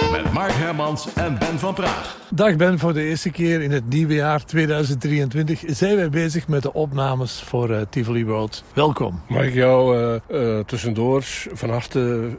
Met 0.00 0.32
Mark 0.32 0.52
Hermans 0.52 1.14
en 1.14 1.38
Ben 1.38 1.58
van 1.58 1.74
Praag. 1.74 2.22
Dag 2.30 2.56
Ben, 2.56 2.78
voor 2.78 2.92
de 2.92 3.02
eerste 3.02 3.30
keer 3.30 3.62
in 3.62 3.70
het 3.70 3.88
nieuwe 3.88 4.14
jaar 4.14 4.44
2023 4.44 5.62
zijn 5.66 5.96
wij 5.96 6.10
bezig 6.10 6.48
met 6.48 6.62
de 6.62 6.72
opnames 6.72 7.42
voor 7.46 7.70
uh, 7.70 7.80
Tivoli 7.90 8.24
Road. 8.24 8.64
Welkom. 8.72 9.20
Mag 9.28 9.42
ik 9.42 9.54
jou 9.54 9.98
uh, 9.98 10.14
uh, 10.28 10.58
tussendoor 10.64 11.22
van 11.52 11.70
harte 11.70 12.30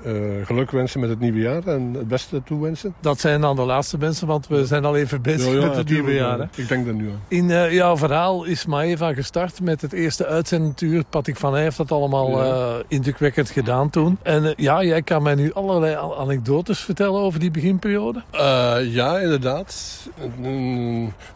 geluk 0.44 0.72
wensen 0.72 1.00
met 1.00 1.10
het 1.10 1.20
nieuwe 1.20 1.40
jaar 1.40 1.68
en 1.68 1.94
het 1.94 2.08
beste 2.08 2.42
toewensen? 2.44 2.96
Dat 3.00 3.20
zijn 3.20 3.42
dan 3.42 3.56
de 3.56 3.62
laatste 3.62 3.98
mensen, 3.98 4.28
want 4.28 4.48
we 4.48 4.66
zijn 4.66 4.86
al 4.86 4.96
even 4.96 5.22
bezig 5.22 5.54
ja, 5.54 5.60
ja, 5.60 5.68
met 5.68 5.76
het 5.76 5.90
nieuwe 5.90 6.14
jaar. 6.14 6.40
Hè? 6.40 6.46
Ik 6.56 6.68
denk 6.68 6.88
er 6.88 6.94
nu 6.94 7.10
aan. 7.10 7.22
In 7.28 7.72
jouw 7.72 7.98
verhaal 7.98 8.44
is 8.44 8.66
Maeva 8.66 9.14
gestart 9.14 9.62
met 9.62 9.82
het 9.82 9.94
eerste 9.94 10.26
uitzendtuur. 10.26 11.04
Patrick 11.10 11.38
van 11.38 11.54
Heij 11.54 11.64
heeft 11.64 11.78
dat 11.78 11.92
allemaal 11.92 12.46
ja. 12.46 12.82
indrukwekkend 12.88 13.50
gedaan 13.50 13.90
toen. 13.90 14.18
En 14.24 14.54
ja, 14.58 14.84
jij 14.84 15.02
kan 15.02 15.24
mij 15.24 15.36
nu 15.36 15.54
allerlei 15.54 15.96
anekdotes 16.18 16.80
vertellen 16.80 17.22
over 17.22 17.40
die 17.40 17.45
beginperiode? 17.52 18.24
ja, 18.82 19.20
inderdaad. 19.20 20.00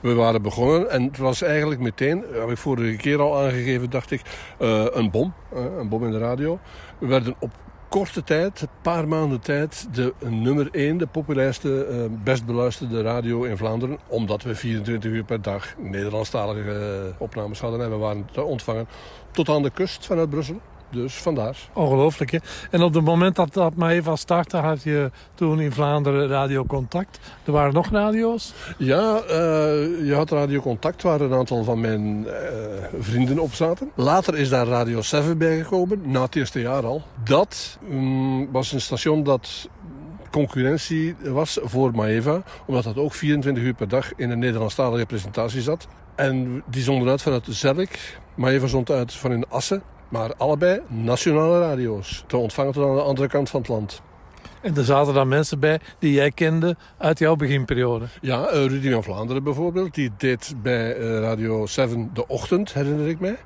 We 0.02 0.14
waren 0.14 0.42
begonnen 0.42 0.90
en 0.90 1.04
het 1.04 1.18
was 1.18 1.42
eigenlijk 1.42 1.82
meteen, 1.82 2.24
heb 2.32 2.50
ik 2.50 2.58
vorige 2.58 2.96
keer 2.96 3.22
al 3.22 3.38
aangegeven, 3.38 3.90
dacht 3.90 4.12
ik, 4.12 4.22
uh, 4.60 4.86
een 4.90 5.12
bom. 5.12 5.34
Een 5.78 5.90
bom 5.90 6.06
in 6.06 6.12
de 6.12 6.18
radio. 6.18 6.60
We 6.98 7.08
werden 7.08 7.36
op 7.40 7.52
korte 7.90 8.24
tijd, 8.24 8.62
een 8.62 8.68
paar 8.82 9.08
maanden 9.08 9.40
tijd, 9.40 9.88
de 9.92 10.14
nummer 10.20 10.70
1, 10.72 10.98
de 10.98 11.08
populairste, 11.08 11.88
uh, 11.92 12.24
best 12.24 12.46
beluisterde 12.46 13.02
radio 13.02 13.44
in 13.44 13.58
Vlaanderen. 13.58 13.98
Omdat 14.08 14.44
we 14.44 14.56
24 14.56 15.12
uur 15.12 15.24
per 15.24 15.42
dag 15.42 15.74
Nederlandstalige 15.78 17.14
opnames 17.18 17.60
hadden 17.60 17.82
en 17.82 17.90
we 17.90 17.96
waren 17.96 18.28
te 18.32 18.42
ontvangen 18.42 18.88
tot 19.32 19.50
aan 19.50 19.64
de 19.64 19.70
kust 19.70 20.06
vanuit 20.06 20.30
Brussel. 20.30 20.62
Dus 20.92 21.14
vandaar. 21.14 21.58
Ongelooflijk, 21.74 22.32
hè? 22.32 22.38
En 22.72 22.82
op 22.82 22.94
het 22.94 23.04
moment 23.04 23.36
dat 23.36 23.54
dat 23.54 23.76
Maeva 23.76 24.16
startte, 24.16 24.58
had 24.58 24.84
je 24.84 25.12
toen 25.34 25.60
in 25.60 25.72
Vlaanderen 25.72 26.28
Radio 26.28 26.66
Contact. 26.66 27.20
Er 27.44 27.52
waren 27.52 27.74
nog 27.74 27.90
radio's? 27.90 28.54
Ja, 28.78 29.22
uh, 29.22 29.32
je 30.08 30.14
had 30.16 30.32
Radio 30.32 30.62
Contact, 30.62 31.02
waar 31.02 31.22
een 31.22 31.34
aantal 31.34 31.64
van 31.64 31.80
mijn 31.80 32.24
uh, 32.24 32.34
vrienden 33.00 33.40
op 33.40 33.54
zaten. 33.54 33.92
Later 33.96 34.38
is 34.38 34.50
daar 34.50 34.68
Radio 34.68 35.02
7 35.02 35.38
bijgekomen, 35.38 36.02
na 36.06 36.22
het 36.22 36.36
eerste 36.36 36.62
jaar 36.62 36.86
al. 36.86 37.02
Dat 37.24 37.78
um, 37.90 38.52
was 38.52 38.72
een 38.72 38.82
station 38.82 39.24
dat 39.24 39.70
concurrentie 40.32 41.16
was 41.24 41.60
voor 41.64 41.92
Maeva. 41.96 42.44
Omdat 42.66 42.84
dat 42.84 42.98
ook 42.98 43.14
24 43.14 43.64
uur 43.64 43.74
per 43.74 43.88
dag 43.88 44.16
in 44.16 44.30
een 44.30 44.40
Nederlandstalige 44.40 45.06
presentatie 45.06 45.62
zat. 45.62 45.88
En 46.16 46.64
die 46.66 46.84
zonden 46.84 47.10
uit 47.10 47.22
vanuit 47.22 47.46
Zerk. 47.50 48.20
Maeva 48.36 48.68
zond 48.68 48.92
uit 48.92 49.14
van 49.14 49.32
in 49.32 49.46
Assen. 49.50 49.82
Maar 50.10 50.34
allebei 50.38 50.82
nationale 50.88 51.60
radio's. 51.60 52.24
Te 52.28 52.38
ontvangen 52.38 52.74
tot 52.74 52.86
aan 52.86 52.96
de 52.96 53.02
andere 53.02 53.28
kant 53.28 53.50
van 53.50 53.60
het 53.60 53.70
land. 53.70 54.02
En 54.62 54.76
er 54.76 54.84
zaten 54.84 55.14
dan 55.14 55.28
mensen 55.28 55.60
bij 55.60 55.80
die 56.00 56.14
jij 56.14 56.32
kende 56.32 56.76
uit 56.98 57.20
jouw 57.20 57.36
beginperiode? 57.36 58.06
Ja, 58.22 58.54
uh, 58.54 58.66
Rudy 58.66 58.92
van 58.92 59.04
Vlaanderen 59.04 59.44
bijvoorbeeld. 59.44 59.94
Die 59.94 60.12
deed 60.18 60.54
bij 60.62 60.98
uh, 60.98 61.20
Radio 61.20 61.66
7 61.66 62.10
de 62.14 62.28
ochtend, 62.28 62.74
herinner 62.74 63.08
ik 63.08 63.20
mij. 63.20 63.38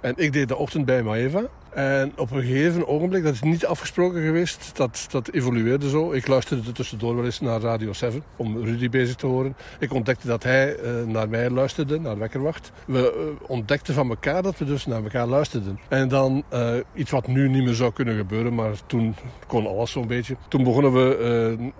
En 0.00 0.14
ik 0.16 0.32
deed 0.32 0.48
de 0.48 0.56
ochtend 0.56 0.84
bij 0.84 1.02
Maeva. 1.02 1.42
En 1.74 2.12
op 2.16 2.30
een 2.30 2.42
gegeven 2.42 2.88
ogenblik, 2.88 3.22
dat 3.22 3.34
is 3.34 3.42
niet 3.42 3.66
afgesproken 3.66 4.22
geweest, 4.22 4.76
dat, 4.76 5.06
dat 5.10 5.30
evolueerde 5.30 5.88
zo. 5.88 6.12
Ik 6.12 6.26
luisterde 6.26 6.72
tussendoor 6.72 7.16
wel 7.16 7.24
eens 7.24 7.40
naar 7.40 7.60
Radio 7.60 7.92
7 7.92 8.22
om 8.36 8.64
Rudy 8.64 8.88
bezig 8.88 9.16
te 9.16 9.26
horen. 9.26 9.56
Ik 9.78 9.92
ontdekte 9.92 10.26
dat 10.26 10.42
hij 10.42 10.76
uh, 10.78 11.06
naar 11.06 11.28
mij 11.28 11.50
luisterde, 11.50 12.00
naar 12.00 12.18
Wekkerwacht. 12.18 12.72
We 12.86 13.34
uh, 13.38 13.50
ontdekten 13.50 13.94
van 13.94 14.08
elkaar 14.08 14.42
dat 14.42 14.58
we 14.58 14.64
dus 14.64 14.86
naar 14.86 15.02
elkaar 15.02 15.26
luisterden. 15.26 15.78
En 15.88 16.08
dan 16.08 16.44
uh, 16.52 16.74
iets 16.94 17.10
wat 17.10 17.26
nu 17.26 17.48
niet 17.48 17.64
meer 17.64 17.74
zou 17.74 17.92
kunnen 17.92 18.16
gebeuren, 18.16 18.54
maar 18.54 18.86
toen 18.86 19.14
kon 19.46 19.66
alles 19.66 19.90
zo'n 19.90 20.06
beetje. 20.06 20.36
Toen 20.48 20.64
begonnen 20.64 20.92
we 20.92 21.72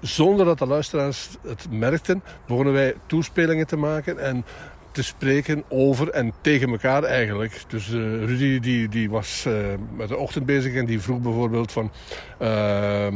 zonder 0.00 0.46
dat 0.46 0.58
de 0.58 0.66
luisteraars 0.66 1.28
het 1.42 1.66
merkten, 1.70 2.22
begonnen 2.46 2.72
wij 2.72 2.94
toespelingen 3.06 3.66
te 3.66 3.76
maken. 3.76 4.18
En 4.18 4.44
te 4.92 5.02
spreken 5.02 5.64
over 5.68 6.10
en 6.10 6.32
tegen 6.40 6.70
elkaar 6.70 7.02
eigenlijk. 7.02 7.62
Dus 7.68 7.88
uh, 7.88 8.24
Rudy 8.24 8.60
die, 8.60 8.88
die 8.88 9.10
was 9.10 9.44
uh, 9.48 9.54
met 9.96 10.08
de 10.08 10.16
ochtend 10.16 10.46
bezig 10.46 10.74
en 10.74 10.86
die 10.86 11.00
vroeg 11.00 11.20
bijvoorbeeld 11.20 11.72
van... 11.72 11.90
Uh, 12.42 13.06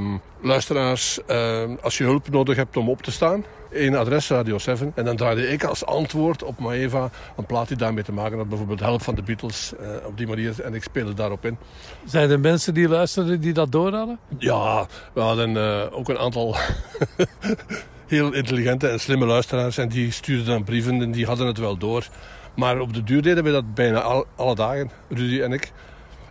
luisteraars, 0.45 1.25
ehm, 1.27 1.75
als 1.83 1.99
je 1.99 2.05
hulp 2.05 2.31
nodig 2.31 2.57
hebt 2.57 2.77
om 2.77 2.89
op 2.89 3.03
te 3.03 3.11
staan... 3.11 3.45
één 3.73 3.95
adres, 3.95 4.29
Radio 4.29 4.59
7. 4.59 4.93
En 4.95 5.05
dan 5.05 5.17
draaide 5.17 5.49
ik 5.49 5.65
als 5.65 5.85
antwoord 5.87 6.43
op 6.43 6.59
Maeva 6.59 7.11
een 7.37 7.47
plaat 7.47 7.69
die 7.69 7.77
daarmee 7.77 8.05
te 8.05 8.13
maken 8.13 8.39
had. 8.39 8.49
Bijvoorbeeld 8.49 8.81
Help 8.81 9.03
van 9.03 9.15
de 9.15 9.23
Beatles, 9.23 9.73
eh, 9.81 10.07
op 10.07 10.17
die 10.17 10.27
manier. 10.27 10.61
En 10.63 10.75
ik 10.75 10.83
speelde 10.83 11.15
daarop 11.15 11.45
in. 11.45 11.59
Zijn 12.05 12.31
er 12.31 12.41
mensen 12.41 12.75
die 12.75 12.89
luisterden 12.89 13.41
die 13.41 13.53
dat 13.53 13.73
door 13.73 13.93
hadden? 13.93 14.19
Ja, 14.39 14.87
we 15.13 15.21
hadden 15.21 15.57
eh, 15.57 15.99
ook 15.99 16.09
een 16.09 16.19
aantal... 16.19 16.57
heel 18.07 18.33
intelligente 18.33 18.89
en 18.89 19.01
slimme 19.01 19.27
luisteraars. 19.27 19.79
En 19.79 19.89
die 19.89 20.13
stuurden 20.13 20.47
dan 20.47 20.65
brieven 20.65 21.03
en 21.03 21.13
die 21.13 21.27
hadden 21.27 21.47
het 21.47 21.59
wel 21.59 21.77
door. 21.77 22.09
Maar 22.57 22.81
op 22.81 22.95
de 22.95 23.03
duur 23.03 23.23
deden 23.23 23.45
we 23.45 23.51
dat 23.51 23.75
bijna 23.75 24.01
al, 24.01 24.27
alle 24.37 24.55
dagen, 24.55 24.91
Rudy 25.09 25.41
en 25.41 25.53
ik. 25.53 25.73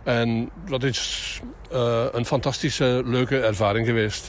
En 0.04 0.50
dat 0.68 0.82
is 0.82 1.40
uh, 1.72 2.04
een 2.12 2.24
fantastische, 2.26 3.02
leuke 3.04 3.40
ervaring 3.40 3.86
geweest. 3.86 4.26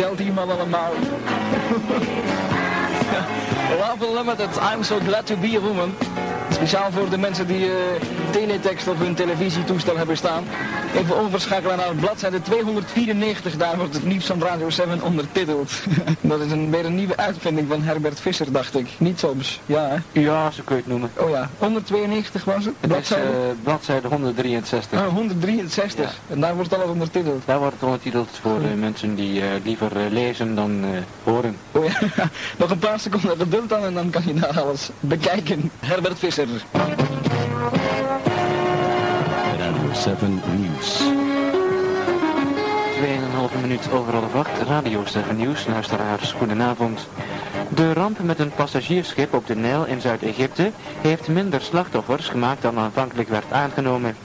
Vertelt 0.00 0.28
iemand 0.28 0.50
allemaal. 0.50 0.92
Love 3.80 4.06
Unlimited, 4.06 4.48
I'm 4.56 4.82
so 4.82 4.98
glad 4.98 5.26
to 5.26 5.36
be 5.36 5.56
a 5.56 5.60
woman. 5.60 5.94
Speciaal 6.50 6.90
voor 6.90 7.08
de 7.08 7.18
mensen 7.18 7.46
die 7.46 7.66
uh, 7.66 7.74
teletext 8.30 8.88
op 8.88 8.98
hun 8.98 9.14
televisietoestel 9.14 9.96
hebben 9.96 10.16
staan. 10.16 10.44
Even 10.94 11.16
overschakelen 11.16 11.76
naar 11.76 11.94
bladzijde 11.94 12.42
294, 12.42 13.56
daar 13.56 13.76
wordt 13.76 13.94
het 13.94 14.04
nieuws 14.04 14.26
van 14.26 14.42
Radio 14.42 14.70
7 14.70 15.02
ondertiteld. 15.02 15.72
dat 16.20 16.40
is 16.40 16.50
een, 16.50 16.70
weer 16.70 16.84
een 16.84 16.94
nieuwe 16.94 17.16
uitvinding 17.16 17.68
van 17.68 17.82
Herbert 17.82 18.20
Visser, 18.20 18.52
dacht 18.52 18.74
ik. 18.78 18.88
Niet 18.98 19.18
soms, 19.18 19.60
ja 19.66 19.88
hè? 19.88 20.20
Ja, 20.20 20.50
zo 20.50 20.62
kun 20.64 20.76
je 20.76 20.82
het 20.82 20.90
noemen. 20.90 21.10
Oh 21.16 21.30
ja, 21.30 21.50
192 21.58 22.44
was 22.44 22.64
het? 22.64 22.74
Bladzijde? 22.80 23.24
Is, 23.24 23.30
uh, 23.30 23.62
bladzijde 23.62 24.08
163. 24.08 25.00
Ah, 25.00 25.08
163, 25.08 26.04
ja. 26.04 26.34
en 26.34 26.40
daar 26.40 26.54
wordt 26.54 26.74
alles 26.74 26.88
ondertiteld? 26.88 27.42
Daar 27.44 27.58
wordt 27.58 27.74
het 27.74 27.82
ondertiteld 27.82 28.28
voor 28.40 28.60
uh, 28.60 28.80
mensen 28.80 29.14
die 29.14 29.40
uh, 29.40 29.46
liever 29.64 29.90
lezen 30.10 30.54
dan 30.54 30.84
horen. 31.22 31.56
Oh 31.72 31.84
ja, 31.84 31.98
nog 32.58 32.70
een 32.70 32.78
paar 32.78 33.00
seconden 33.00 33.36
geduld 33.36 33.68
dan 33.68 33.84
en 33.84 33.94
dan 33.94 34.10
kan 34.10 34.22
je 34.26 34.34
daar 34.34 34.60
alles 34.60 34.90
bekijken. 35.00 35.70
Herbert 35.80 36.18
Visser. 36.18 36.48
Radio 39.90 40.02
7 40.02 40.40
Nieuws. 40.56 41.02
2,5 43.52 43.60
minuut 43.60 43.92
over 43.92 44.12
half 44.14 44.34
acht. 44.34 44.62
Radio 44.62 45.02
7 45.06 45.36
Nieuws, 45.36 45.66
luisteraars, 45.66 46.32
goedenavond. 46.32 47.08
De 47.68 47.92
ramp 47.92 48.18
met 48.22 48.38
een 48.38 48.50
passagiersschip 48.50 49.34
op 49.34 49.46
de 49.46 49.56
Nijl 49.56 49.84
in 49.86 50.00
Zuid-Egypte 50.00 50.70
heeft 51.00 51.28
minder 51.28 51.60
slachtoffers 51.60 52.28
gemaakt 52.28 52.62
dan 52.62 52.78
aanvankelijk 52.78 53.28
werd 53.28 53.52
aangenomen. 53.52 54.16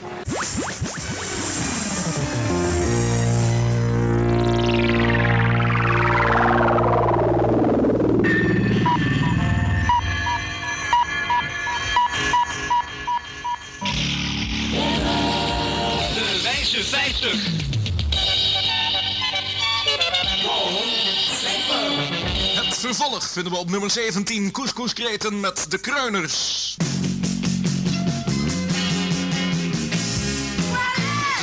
Vervolg 22.86 23.30
vinden 23.30 23.52
we 23.52 23.58
op 23.58 23.70
nummer 23.70 23.90
17 23.90 24.50
Couscouskreten 24.50 25.40
met 25.40 25.66
de 25.70 25.78
Kreuners. 25.78 26.76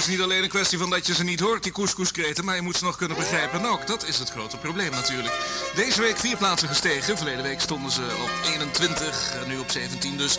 Is 0.04 0.10
niet 0.10 0.22
alleen 0.22 0.44
een 0.44 0.50
kwestie 0.50 0.78
van 0.78 0.90
dat 0.90 1.08
je 1.08 1.14
ze 1.14 1.24
niet 1.24 1.40
hoort, 1.40 1.64
die 1.64 1.72
couscouskreten, 1.72 2.46
maar 2.46 2.56
je 2.56 2.62
moet 2.62 2.78
ze 2.78 2.84
nog 2.84 2.98
kunnen 2.98 3.18
begrijpen. 3.18 3.60
En 3.60 3.66
ook, 3.66 3.88
dat 3.88 4.08
is 4.08 4.20
het 4.20 4.30
grote 4.30 4.58
probleem 4.58 4.92
natuurlijk. 4.92 5.36
Deze 5.76 6.02
week 6.02 6.18
vier 6.18 6.38
plaatsen 6.38 6.68
gestegen. 6.68 7.18
Verleden 7.18 7.44
week 7.44 7.60
stonden 7.60 7.92
ze 7.92 8.02
op 8.02 8.32
21, 8.46 9.34
nu 9.48 9.58
op 9.58 9.72
17 9.72 10.18
dus. 10.18 10.38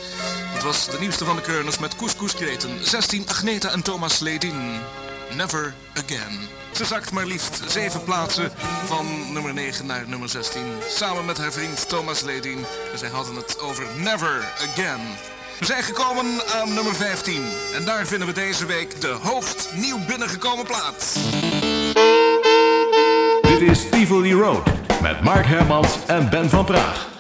Het 0.53 0.63
was 0.63 0.87
de 0.91 0.99
nieuwste 1.01 1.25
van 1.25 1.37
de 1.37 1.43
Kreuners 1.43 1.79
met 1.79 1.97
couscouskreten. 1.97 2.87
16 2.87 3.29
Agneta 3.29 3.71
en 3.71 3.83
Thomas 3.83 4.19
Ledin. 4.19 4.81
Never 5.35 5.75
Again. 5.95 6.49
Ze 6.73 6.85
zakt 6.85 7.13
maar 7.13 7.27
liefst 7.27 7.63
zeven 7.67 8.05
plaatsen 8.05 8.53
van 8.87 9.33
nummer 9.33 9.55
9 9.55 9.87
naar 9.87 10.09
nummer 10.09 10.29
16. 10.29 10.63
Samen 10.89 11.25
met 11.25 11.39
haar 11.39 11.53
vriend 11.53 11.89
Thomas 11.89 12.21
Ledin. 12.21 12.65
En 12.93 12.99
zij 12.99 13.09
hadden 13.09 13.35
het 13.35 13.61
over 13.61 13.87
Never 13.97 14.53
Again. 14.59 15.01
We 15.59 15.65
zijn 15.65 15.83
gekomen 15.83 16.25
aan 16.61 16.75
nummer 16.75 16.95
15. 16.95 17.43
En 17.75 17.85
daar 17.85 18.07
vinden 18.07 18.27
we 18.27 18.35
deze 18.35 18.67
week 18.67 19.01
de 19.01 19.17
hoogst 19.23 19.71
nieuw 19.75 19.99
binnengekomen 20.07 20.67
plaat. 20.67 21.19
Dit 23.43 23.61
is 23.61 23.89
Tivoli 23.91 24.35
Road 24.35 24.67
met 25.03 25.21
Mark 25.21 25.47
Hermans 25.47 25.99
en 26.07 26.31
Ben 26.31 26.51
van 26.51 26.65
Praag. 26.65 27.14